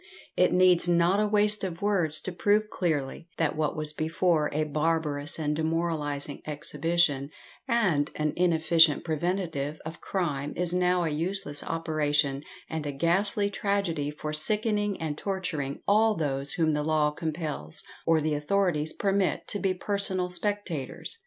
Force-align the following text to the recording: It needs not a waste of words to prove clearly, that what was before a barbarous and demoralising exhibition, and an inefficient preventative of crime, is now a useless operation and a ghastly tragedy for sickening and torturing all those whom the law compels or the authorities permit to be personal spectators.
It 0.35 0.51
needs 0.51 0.89
not 0.89 1.19
a 1.19 1.27
waste 1.27 1.63
of 1.63 1.79
words 1.83 2.21
to 2.21 2.31
prove 2.31 2.71
clearly, 2.71 3.29
that 3.37 3.55
what 3.55 3.77
was 3.77 3.93
before 3.93 4.49
a 4.51 4.63
barbarous 4.63 5.37
and 5.37 5.55
demoralising 5.55 6.41
exhibition, 6.47 7.29
and 7.67 8.09
an 8.15 8.33
inefficient 8.35 9.03
preventative 9.03 9.79
of 9.85 10.01
crime, 10.01 10.53
is 10.57 10.73
now 10.73 11.03
a 11.03 11.09
useless 11.09 11.63
operation 11.63 12.41
and 12.67 12.87
a 12.87 12.91
ghastly 12.91 13.51
tragedy 13.51 14.09
for 14.09 14.33
sickening 14.33 14.99
and 14.99 15.19
torturing 15.19 15.83
all 15.87 16.15
those 16.15 16.53
whom 16.53 16.73
the 16.73 16.81
law 16.81 17.11
compels 17.11 17.83
or 18.03 18.21
the 18.21 18.33
authorities 18.33 18.93
permit 18.93 19.47
to 19.49 19.59
be 19.59 19.75
personal 19.75 20.31
spectators. 20.31 21.19